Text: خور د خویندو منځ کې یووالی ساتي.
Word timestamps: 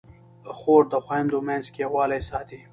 خور 0.57 0.83
د 0.91 0.93
خویندو 1.05 1.39
منځ 1.47 1.65
کې 1.73 1.79
یووالی 1.85 2.21
ساتي. 2.29 2.59